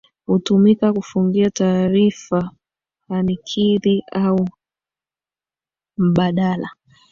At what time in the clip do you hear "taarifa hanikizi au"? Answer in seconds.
1.49-4.47